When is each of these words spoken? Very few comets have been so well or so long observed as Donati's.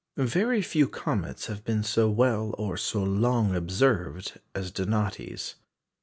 Very 0.17 0.63
few 0.63 0.87
comets 0.89 1.45
have 1.45 1.63
been 1.63 1.83
so 1.83 2.09
well 2.09 2.55
or 2.57 2.75
so 2.75 3.03
long 3.03 3.55
observed 3.55 4.39
as 4.55 4.71
Donati's. 4.71 5.53